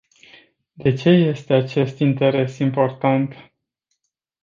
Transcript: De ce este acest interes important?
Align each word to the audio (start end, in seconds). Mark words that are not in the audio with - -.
De 0.73 0.93
ce 0.93 1.09
este 1.09 1.53
acest 1.53 1.99
interes 1.99 2.57
important? 2.57 3.53